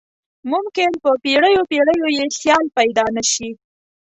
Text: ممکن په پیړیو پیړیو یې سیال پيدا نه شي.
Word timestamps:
ممکن 0.51 0.91
په 1.03 1.09
پیړیو 1.23 1.61
پیړیو 1.69 2.07
یې 2.17 2.25
سیال 2.39 2.65
پيدا 2.77 3.05
نه 3.15 3.23
شي. 3.31 3.49